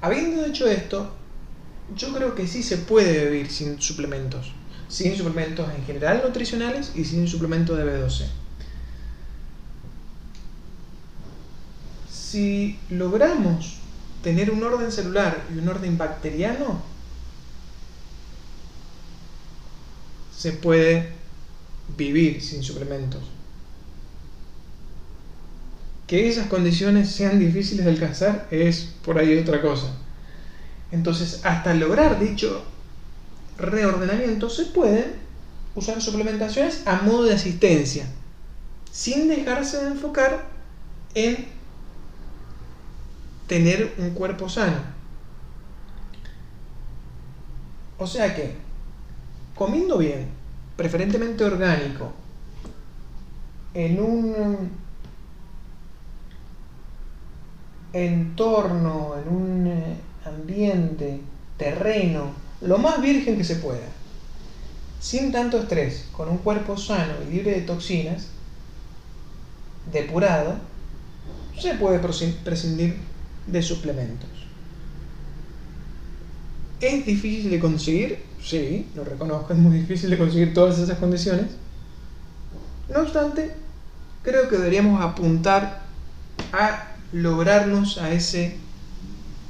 Habiendo 0.01 0.45
hecho 0.45 0.67
esto, 0.67 1.11
yo 1.97 2.13
creo 2.15 2.35
que 2.35 2.47
sí 2.47 2.63
se 2.63 2.79
puede 2.79 3.31
vivir 3.31 3.51
sin 3.51 3.81
suplementos 3.81 4.53
sin 4.91 5.17
suplementos 5.17 5.69
en 5.73 5.85
general 5.85 6.21
nutricionales 6.27 6.93
y 6.97 7.05
sin 7.05 7.29
suplementos 7.29 7.79
de 7.79 7.85
B12. 7.85 8.27
Si 12.11 12.79
logramos 12.91 13.79
tener 14.23 14.51
un 14.51 14.63
orden 14.63 14.91
celular 14.91 15.45
y 15.55 15.59
un 15.59 15.69
orden 15.69 15.97
bacteriano, 15.97 16.83
se 20.41 20.53
puede 20.53 21.07
vivir 21.99 22.41
sin 22.41 22.63
suplementos. 22.63 23.21
Que 26.07 26.31
esas 26.31 26.47
condiciones 26.47 27.11
sean 27.11 27.39
difíciles 27.39 27.85
de 27.85 27.91
alcanzar 27.91 28.49
es 28.51 28.95
por 29.05 29.19
ahí 29.19 29.37
otra 29.37 29.61
cosa. 29.61 29.93
Entonces, 30.93 31.45
hasta 31.45 31.75
lograr 31.75 32.19
dicho 32.19 32.65
reordenamiento 33.59 34.49
se 34.49 34.65
pueden 34.65 35.13
usar 35.75 36.01
suplementaciones 36.01 36.87
a 36.87 37.03
modo 37.03 37.25
de 37.25 37.35
asistencia, 37.35 38.07
sin 38.91 39.29
dejarse 39.29 39.77
de 39.77 39.89
enfocar 39.89 40.47
en 41.15 41.49
tener 43.47 43.93
un 43.99 44.13
cuerpo 44.13 44.49
sano. 44.49 44.79
O 47.99 48.07
sea 48.07 48.35
que, 48.35 48.70
comiendo 49.61 49.99
bien, 49.99 50.27
preferentemente 50.75 51.45
orgánico, 51.45 52.15
en 53.75 54.01
un 54.01 54.71
entorno, 57.93 59.17
en 59.21 59.29
un 59.29 59.67
eh, 59.67 59.97
ambiente, 60.25 61.21
terreno, 61.59 62.31
lo 62.63 62.79
más 62.79 63.03
virgen 63.03 63.37
que 63.37 63.45
se 63.45 63.57
pueda, 63.57 63.87
sin 64.99 65.31
tanto 65.31 65.59
estrés, 65.59 66.09
con 66.13 66.31
un 66.31 66.39
cuerpo 66.39 66.79
sano 66.79 67.13
y 67.29 67.31
libre 67.35 67.51
de 67.51 67.61
toxinas, 67.61 68.29
depurado, 69.93 70.55
se 71.61 71.75
puede 71.75 71.99
prescindir 71.99 72.97
de 73.47 73.63
suplementos. 73.63 74.31
¿Es 76.81 77.05
difícil 77.05 77.51
de 77.51 77.61
conseguir? 77.61 78.30
Sí, 78.43 78.89
lo 78.95 79.05
reconozco, 79.05 79.53
es 79.53 79.59
muy 79.59 79.79
difícil 79.79 80.11
de 80.11 80.19
conseguir 80.19 80.55
todas 80.55 80.79
esas 80.79 80.99
condiciones. 80.99 81.47
No 82.89 83.01
obstante, 83.01 83.55
creo 84.23 84.49
que 84.49 84.57
deberíamos 84.57 85.01
apuntar 85.03 85.83
a 86.53 86.97
lograrnos 87.13 87.99
a 87.99 88.11
ese, 88.13 88.57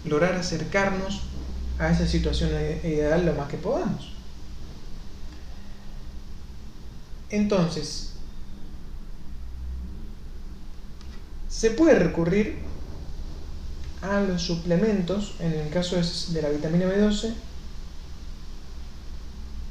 lograr 0.04 0.34
acercarnos 0.34 1.22
a 1.78 1.90
esa 1.90 2.06
situación 2.06 2.50
ideal 2.84 3.24
lo 3.24 3.34
más 3.34 3.48
que 3.48 3.56
podamos. 3.56 4.12
Entonces, 7.30 8.12
se 11.48 11.70
puede 11.70 11.94
recurrir 11.94 12.58
a 14.02 14.20
los 14.20 14.42
suplementos, 14.42 15.34
en 15.40 15.52
el 15.52 15.68
caso 15.70 15.96
de 15.96 16.42
la 16.42 16.48
vitamina 16.48 16.86
B12, 16.86 17.34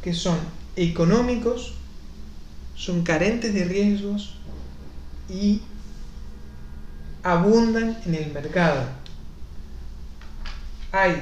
que 0.02 0.14
son 0.14 0.38
económicos, 0.76 1.74
son 2.76 3.04
carentes 3.04 3.54
de 3.54 3.66
riesgos 3.66 4.36
y 5.30 5.62
abundan 7.24 7.98
en 8.06 8.16
el 8.16 8.32
mercado. 8.32 8.84
Hay 10.92 11.22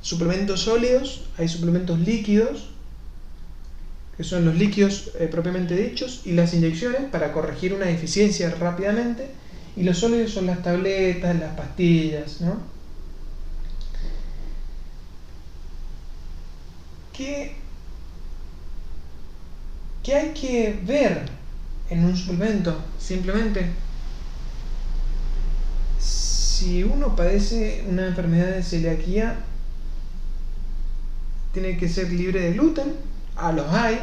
suplementos 0.00 0.60
sólidos, 0.60 1.24
hay 1.36 1.48
suplementos 1.48 1.98
líquidos, 1.98 2.70
que 4.16 4.24
son 4.24 4.44
los 4.44 4.56
líquidos 4.56 5.12
eh, 5.18 5.28
propiamente 5.28 5.76
dichos, 5.76 6.22
y 6.24 6.32
las 6.32 6.54
inyecciones 6.54 7.02
para 7.10 7.32
corregir 7.32 7.74
una 7.74 7.86
deficiencia 7.86 8.50
rápidamente, 8.50 9.30
y 9.76 9.82
los 9.82 9.98
sólidos 9.98 10.32
son 10.32 10.46
las 10.46 10.62
tabletas, 10.62 11.38
las 11.38 11.54
pastillas, 11.54 12.40
¿no? 12.40 12.77
¿Qué, 17.18 17.52
¿Qué 20.04 20.14
hay 20.14 20.28
que 20.34 20.80
ver 20.86 21.28
en 21.90 22.04
un 22.04 22.16
suplemento? 22.16 22.80
Simplemente, 22.96 23.72
si 25.98 26.84
uno 26.84 27.16
padece 27.16 27.84
una 27.88 28.06
enfermedad 28.06 28.54
de 28.54 28.62
celiaquía, 28.62 29.34
tiene 31.52 31.76
que 31.76 31.88
ser 31.88 32.12
libre 32.12 32.38
de 32.40 32.52
gluten, 32.52 32.94
a 33.34 33.50
los 33.50 33.66
hay, 33.66 33.98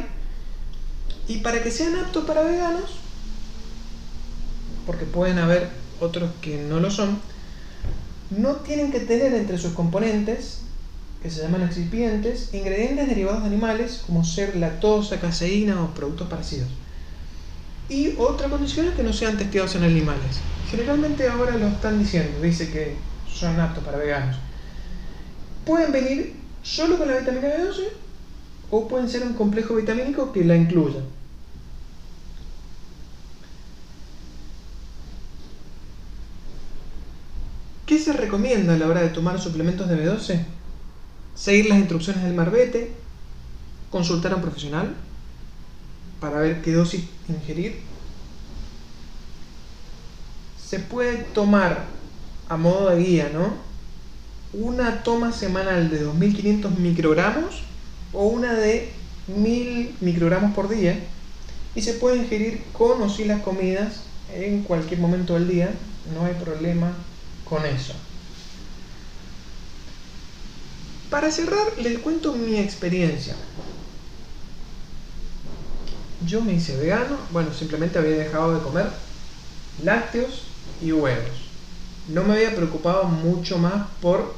y 1.26 1.38
para 1.38 1.62
que 1.62 1.70
sean 1.70 1.96
aptos 1.96 2.26
para 2.26 2.42
veganos, 2.42 2.98
porque 4.84 5.06
pueden 5.06 5.38
haber 5.38 5.70
otros 6.00 6.30
que 6.42 6.58
no 6.58 6.80
lo 6.80 6.90
son, 6.90 7.18
no 8.28 8.56
tienen 8.56 8.92
que 8.92 9.00
tener 9.00 9.32
entre 9.32 9.56
sus 9.56 9.72
componentes, 9.72 10.66
que 11.26 11.32
se 11.32 11.42
llaman 11.42 11.62
excipientes, 11.62 12.54
ingredientes 12.54 13.08
derivados 13.08 13.40
de 13.40 13.48
animales, 13.48 14.04
como 14.06 14.24
ser 14.24 14.54
lactosa, 14.54 15.18
caseína 15.18 15.82
o 15.82 15.92
productos 15.92 16.28
parecidos. 16.28 16.68
Y 17.88 18.14
otra 18.16 18.48
condición 18.48 18.86
es 18.86 18.94
que 18.94 19.02
no 19.02 19.12
sean 19.12 19.36
testeados 19.36 19.74
en 19.74 19.82
animales. 19.82 20.38
generalmente 20.70 21.28
ahora 21.28 21.56
lo 21.56 21.66
están 21.66 21.98
diciendo, 21.98 22.40
dice 22.40 22.70
que 22.70 22.94
son 23.28 23.58
aptos 23.58 23.82
para 23.82 23.98
veganos. 23.98 24.36
Pueden 25.64 25.90
venir 25.90 26.36
solo 26.62 26.96
con 26.96 27.08
la 27.08 27.18
vitamina 27.18 27.48
B12 27.48 27.88
o 28.70 28.86
pueden 28.86 29.08
ser 29.08 29.24
un 29.24 29.34
complejo 29.34 29.74
vitamínico 29.74 30.32
que 30.32 30.44
la 30.44 30.54
incluya. 30.54 31.00
¿Qué 37.84 37.98
se 37.98 38.12
recomienda 38.12 38.74
a 38.74 38.78
la 38.78 38.86
hora 38.86 39.02
de 39.02 39.08
tomar 39.08 39.40
suplementos 39.40 39.88
de 39.88 39.96
B12? 39.96 40.56
Seguir 41.36 41.66
las 41.66 41.78
instrucciones 41.78 42.24
del 42.24 42.34
marbete, 42.34 42.92
consultar 43.90 44.32
a 44.32 44.36
un 44.36 44.42
profesional 44.42 44.94
para 46.18 46.40
ver 46.40 46.62
qué 46.62 46.72
dosis 46.72 47.04
ingerir. 47.28 47.80
Se 50.58 50.80
puede 50.80 51.18
tomar 51.18 51.84
a 52.48 52.56
modo 52.56 52.90
de 52.90 53.02
guía, 53.02 53.30
¿no? 53.32 53.54
Una 54.52 55.02
toma 55.02 55.32
semanal 55.32 55.90
de 55.90 56.00
2500 56.00 56.78
microgramos 56.78 57.62
o 58.12 58.26
una 58.26 58.54
de 58.54 58.90
1000 59.28 59.96
microgramos 60.00 60.54
por 60.54 60.68
día 60.68 60.98
y 61.74 61.82
se 61.82 61.94
puede 61.94 62.16
ingerir 62.16 62.64
con 62.72 63.02
o 63.02 63.10
sin 63.10 63.28
las 63.28 63.42
comidas 63.42 64.04
en 64.34 64.62
cualquier 64.62 65.00
momento 65.00 65.34
del 65.34 65.48
día, 65.48 65.70
no 66.14 66.24
hay 66.24 66.34
problema 66.34 66.92
con 67.44 67.64
eso. 67.66 67.92
Para 71.10 71.30
cerrar, 71.30 71.78
les 71.78 71.98
cuento 71.98 72.32
mi 72.32 72.58
experiencia. 72.58 73.34
Yo 76.26 76.40
me 76.40 76.54
hice 76.54 76.76
vegano, 76.76 77.16
bueno, 77.30 77.52
simplemente 77.52 77.98
había 77.98 78.16
dejado 78.16 78.54
de 78.54 78.62
comer 78.62 78.86
lácteos 79.84 80.42
y 80.82 80.92
huevos. 80.92 81.46
No 82.08 82.24
me 82.24 82.34
había 82.34 82.54
preocupado 82.54 83.04
mucho 83.04 83.58
más 83.58 83.88
por 84.00 84.34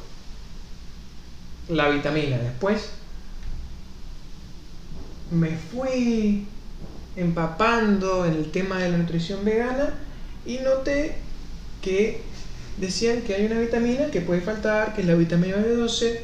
la 1.68 1.88
vitamina. 1.88 2.36
Después 2.38 2.90
me 5.30 5.56
fui 5.56 6.46
empapando 7.16 8.24
en 8.24 8.34
el 8.34 8.50
tema 8.50 8.78
de 8.78 8.90
la 8.90 8.98
nutrición 8.98 9.44
vegana 9.44 9.94
y 10.46 10.58
noté 10.58 11.16
que 11.82 12.22
decían 12.78 13.22
que 13.22 13.34
hay 13.34 13.46
una 13.46 13.60
vitamina 13.60 14.10
que 14.10 14.20
puede 14.20 14.40
faltar, 14.40 14.94
que 14.94 15.02
es 15.02 15.06
la 15.06 15.14
vitamina 15.14 15.56
B12. 15.56 16.20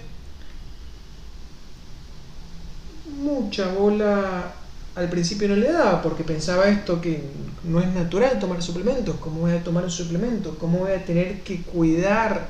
Mucha 3.23 3.73
bola 3.73 4.53
al 4.95 5.09
principio 5.09 5.49
no 5.49 5.57
le 5.57 5.73
daba 5.73 6.03
porque 6.03 6.25
pensaba 6.25 6.69
esto 6.69 7.01
que 7.01 7.21
no 7.65 7.81
es 7.81 7.89
natural 7.89 8.39
tomar 8.39 8.63
suplementos, 8.63 9.17
¿cómo 9.17 9.41
voy 9.41 9.53
a 9.53 9.65
tomar 9.65 9.85
un 9.85 9.91
suplemento? 9.91 10.59
¿Cómo 10.59 10.79
voy 10.79 10.93
a 10.93 11.05
tener 11.05 11.43
que 11.43 11.63
cuidar 11.63 12.49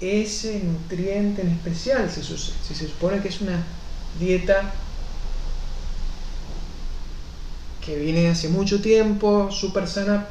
ese 0.00 0.60
nutriente 0.64 1.42
en 1.42 1.48
especial 1.48 2.10
si, 2.10 2.22
se 2.22 2.88
supone 2.88 3.20
que 3.20 3.28
es 3.28 3.40
una 3.40 3.62
dieta 4.18 4.72
que 7.84 7.96
viene 7.96 8.28
hace 8.28 8.48
mucho 8.48 8.80
tiempo, 8.80 9.50
súper 9.50 9.86
sana 9.88 10.26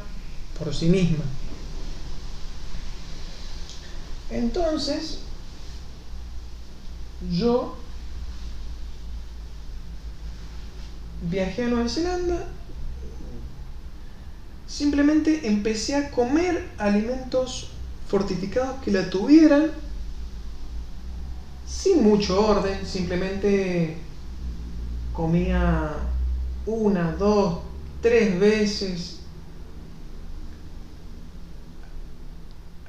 por 0.58 0.74
sí 0.74 0.88
misma? 0.88 1.24
Entonces, 4.30 5.20
yo 7.38 7.81
viajé 11.22 11.66
a 11.66 11.68
Nueva 11.68 11.90
Zelanda, 11.90 12.48
simplemente 14.68 15.48
empecé 15.48 15.96
a 15.96 16.12
comer 16.12 16.68
alimentos 16.78 17.72
fortificados 18.08 18.82
que 18.84 18.92
la 18.92 19.10
tuvieran 19.10 19.72
sin 21.68 22.04
mucho 22.04 22.46
orden, 22.48 22.86
simplemente 22.86 23.98
comía 25.14 25.94
una, 26.66 27.14
dos, 27.14 27.60
tres 28.02 28.40
veces 28.40 29.20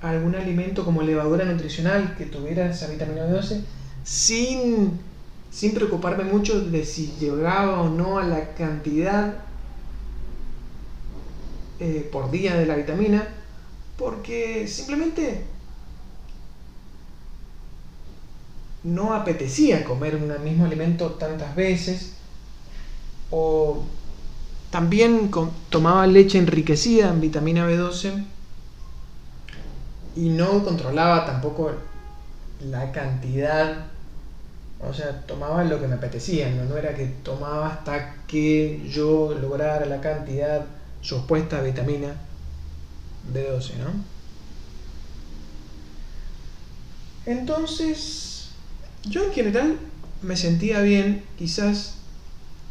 algún 0.03 0.35
alimento 0.35 0.85
como 0.85 1.03
levadura 1.03 1.45
nutricional 1.45 2.17
que 2.17 2.27
tuviera 2.27 2.69
esa 2.69 2.89
vitamina 2.89 3.27
B12 3.27 3.63
sin, 4.03 4.99
sin 5.53 5.75
preocuparme 5.75 6.25
mucho 6.25 6.61
de 6.61 6.85
si 6.85 7.15
llegaba 7.21 7.83
o 7.83 7.89
no 7.91 8.19
a 8.19 8.25
la 8.25 8.55
cantidad 8.55 9.35
eh, 11.79 12.09
por 12.11 12.31
día 12.31 12.57
de 12.57 12.67
la 12.67 12.75
vitamina, 12.75 13.29
porque 13.99 14.67
simplemente 14.67 15.45
no 18.83 19.15
apetecía 19.15 19.85
comer 19.85 20.17
un 20.17 20.43
mismo 20.43 20.65
alimento 20.65 21.11
tantas 21.13 21.55
veces 21.55 22.15
o 23.31 23.85
también 24.71 25.31
tomaba 25.69 26.07
leche 26.07 26.39
enriquecida 26.39 27.11
en 27.11 27.21
vitamina 27.21 27.69
B12 27.69 28.25
y 30.17 30.31
no 30.31 30.65
controlaba 30.65 31.27
tampoco 31.27 31.73
la 32.61 32.91
cantidad, 32.93 33.92
o 34.83 34.93
sea, 34.93 35.21
tomaba 35.27 35.63
lo 35.65 35.81
que 35.81 35.87
me 35.87 35.95
apetecía, 35.95 36.51
no, 36.51 36.77
era 36.77 36.95
que 36.95 37.07
tomaba 37.07 37.69
hasta 37.69 38.17
que 38.27 38.83
yo 38.89 39.35
lograra 39.41 39.87
la 39.87 40.01
cantidad 40.01 40.67
supuesta 41.01 41.63
de 41.63 41.71
vitamina 41.71 42.15
B12, 43.33 43.77
¿no? 43.77 44.13
Entonces, 47.25 48.49
yo 49.05 49.25
en 49.25 49.33
general 49.33 49.79
me 50.23 50.37
sentía 50.37 50.81
bien, 50.81 51.25
quizás 51.39 51.95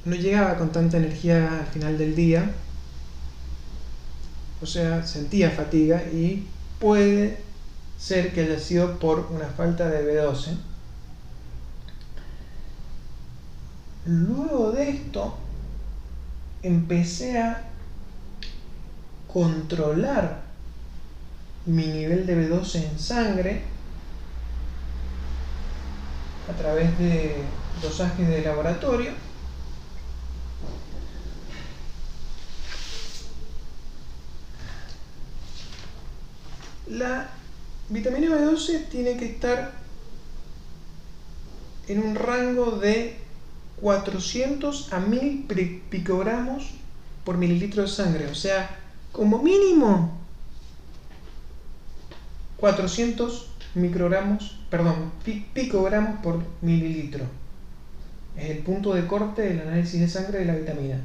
no 0.03 0.15
llegaba 0.15 0.57
con 0.57 0.71
tanta 0.71 0.97
energía 0.97 1.59
al 1.59 1.67
final 1.67 1.97
del 1.97 2.15
día, 2.15 2.51
o 4.61 4.65
sea, 4.65 5.05
sentía 5.05 5.49
fatiga 5.51 6.03
y 6.11 6.45
puede 6.79 7.37
ser 7.97 8.33
que 8.33 8.41
haya 8.41 8.59
sido 8.59 8.99
por 8.99 9.29
una 9.31 9.45
falta 9.45 9.89
de 9.89 10.03
B12. 10.03 10.70
Luego 14.05 14.71
de 14.71 14.89
esto, 14.89 15.37
empecé 16.63 17.37
a 17.39 17.61
controlar 19.31 20.41
mi 21.67 21.85
nivel 21.85 22.25
de 22.25 22.49
B12 22.49 22.83
en 22.83 22.99
sangre 22.99 23.61
a 26.49 26.53
través 26.53 26.97
de 26.97 27.43
dosajes 27.81 28.27
de 28.27 28.41
laboratorio. 28.41 29.11
La 36.87 37.29
vitamina 37.89 38.35
B12 38.35 38.89
tiene 38.89 39.15
que 39.15 39.25
estar 39.25 39.71
en 41.87 42.03
un 42.03 42.15
rango 42.15 42.71
de 42.71 43.20
400 43.81 44.93
a 44.93 44.99
1000 44.99 45.45
picogramos 45.89 46.69
por 47.25 47.37
mililitro 47.37 47.81
de 47.81 47.87
sangre, 47.87 48.27
o 48.27 48.35
sea, 48.35 48.77
como 49.11 49.41
mínimo 49.41 50.17
400 52.57 53.47
microgramos, 53.73 54.57
perdón, 54.69 55.11
picogramos 55.53 56.19
por 56.21 56.43
mililitro. 56.61 57.25
Es 58.37 58.51
el 58.51 58.59
punto 58.59 58.93
de 58.93 59.07
corte 59.07 59.41
del 59.41 59.61
análisis 59.61 59.99
de 59.99 60.07
sangre 60.07 60.39
de 60.39 60.45
la 60.45 60.55
vitamina. 60.55 61.01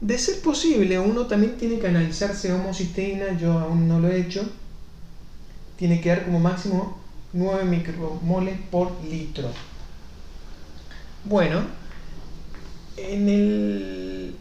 De 0.00 0.18
ser 0.18 0.40
posible, 0.40 0.98
uno 0.98 1.26
también 1.26 1.56
tiene 1.56 1.78
que 1.78 1.88
analizarse 1.88 2.52
homocisteína, 2.52 3.38
yo 3.38 3.58
aún 3.58 3.86
no 3.86 4.00
lo 4.00 4.08
he 4.08 4.20
hecho, 4.20 4.50
tiene 5.76 6.00
que 6.00 6.08
dar 6.08 6.24
como 6.24 6.40
máximo 6.40 6.98
9 7.32 7.64
micromoles 7.64 8.58
por 8.70 8.92
litro. 9.04 9.50
Bueno, 11.28 11.60
en 12.96 13.28
el... 13.28 14.36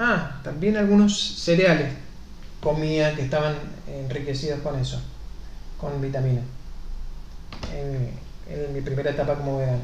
Ah, 0.00 0.40
también 0.42 0.76
algunos 0.76 1.16
cereales 1.16 1.92
comía 2.60 3.14
que 3.14 3.22
estaban 3.22 3.54
enriquecidos 3.86 4.60
con 4.62 4.76
eso, 4.80 5.00
con 5.78 6.00
vitamina. 6.02 6.42
En, 7.72 8.74
mi 8.74 8.80
primera 8.80 9.10
etapa 9.10 9.36
como 9.36 9.58
vegano. 9.58 9.82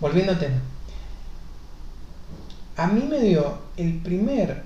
Volviendo 0.00 0.32
al 0.32 0.38
tema. 0.38 0.56
A 2.76 2.88
mí 2.88 3.06
me 3.08 3.20
dio 3.20 3.58
el 3.78 4.00
primer 4.00 4.64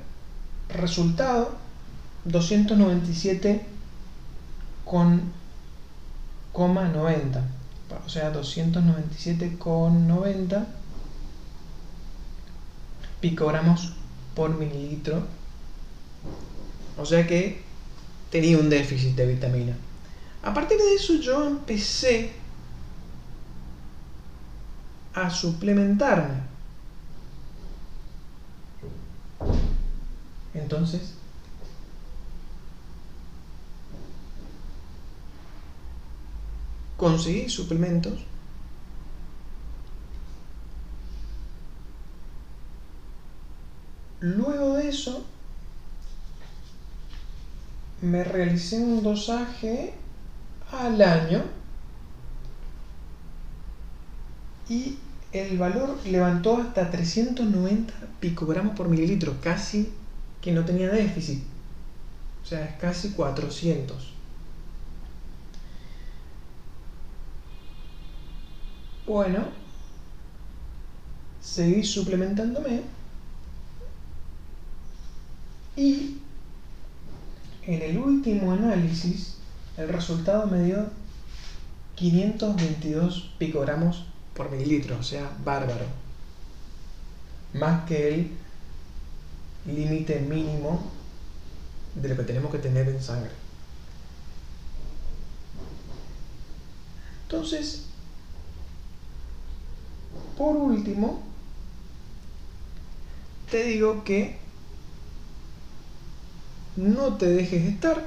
resultado 0.69 1.57
297 2.25 3.65
con 4.85 5.33
90 6.53 7.56
o 8.05 8.09
sea 8.09 8.33
297,90 8.33 10.67
picogramos 13.21 13.93
por 14.35 14.57
mililitro 14.57 15.23
O 16.99 17.05
sea 17.05 17.27
que 17.27 17.61
tenía 18.31 18.59
un 18.59 18.71
déficit 18.71 19.15
de 19.15 19.27
vitamina. 19.27 19.77
A 20.43 20.55
partir 20.55 20.79
de 20.79 20.95
eso 20.95 21.15
yo 21.15 21.47
empecé 21.47 22.33
a 25.15 25.29
suplementarme. 25.29 26.41
Entonces, 30.55 31.16
conseguí 36.97 37.49
suplementos 37.49 38.27
Luego 44.21 44.75
de 44.75 44.89
eso, 44.89 45.25
me 48.01 48.25
realicé 48.25 48.79
un 48.79 49.03
dosaje 49.03 49.93
al 50.73 51.01
año 51.03 51.45
y 54.69 54.97
el 55.33 55.59
valor 55.59 55.97
levantó 56.07 56.57
hasta 56.57 56.91
390 56.91 57.93
picogramos 58.19 58.75
por 58.75 58.89
mililitro, 58.89 59.37
casi 59.43 59.93
que 60.41 60.53
no 60.53 60.65
tenía 60.65 60.89
déficit. 60.89 61.43
O 62.43 62.47
sea, 62.47 62.65
es 62.65 62.75
casi 62.81 63.11
400. 63.11 64.16
Bueno, 69.07 69.45
seguí 71.41 71.85
suplementándome 71.85 72.83
y 75.77 76.19
en 77.63 77.83
el 77.83 77.99
último 77.99 78.51
análisis 78.51 79.37
el 79.77 79.89
resultado 79.91 80.49
me 80.49 80.65
dio 80.65 80.87
522 81.95 83.35
picogramos 83.39 84.07
por 84.35 84.51
mililitro, 84.51 84.99
o 84.99 85.03
sea, 85.05 85.31
bárbaro. 85.45 85.87
Más 87.55 87.87
que 87.87 88.09
el 88.09 88.31
límite 89.67 90.19
mínimo 90.21 90.83
de 91.95 92.09
lo 92.09 92.17
que 92.17 92.25
tenemos 92.25 92.51
que 92.51 92.59
tener 92.59 92.89
en 92.89 93.01
sangre. 93.01 93.31
Entonces, 97.23 97.86
por 100.37 100.57
último, 100.57 101.23
te 103.51 103.65
digo 103.65 104.05
que 104.05 104.39
no 106.77 107.15
te 107.15 107.27
dejes 107.27 107.65
estar, 107.65 108.05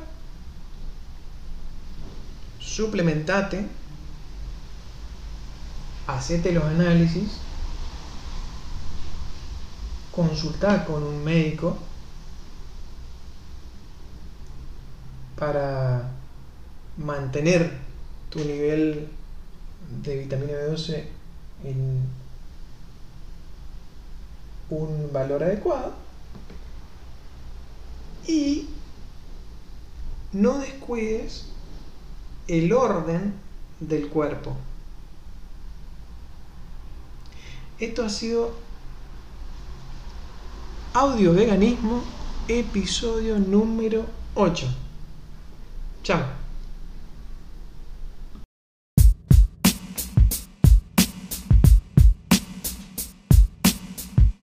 suplementate, 2.60 3.65
hacete 6.08 6.52
los 6.52 6.63
análisis, 6.63 7.38
consulta 10.12 10.86
con 10.86 11.04
un 11.04 11.24
médico 11.24 11.78
para 15.38 16.12
mantener 16.98 17.72
tu 18.30 18.39
nivel 18.39 19.10
de 20.04 20.17
vitamina 20.17 20.54
B12 20.54 21.18
en 21.63 22.08
un 24.69 25.10
valor 25.12 25.43
adecuado 25.43 25.93
y 28.28 28.69
no 30.32 30.60
descuides 30.60 31.45
el 32.48 32.72
orden 32.74 33.34
del 33.80 34.10
cuerpo. 34.10 34.56
Esto 37.80 38.04
ha 38.04 38.10
sido 38.10 38.54
Audio 40.93 41.34
Veganismo, 41.34 42.04
episodio 42.48 43.39
número 43.39 44.06
8. 44.36 44.67
Chao. 46.04 46.38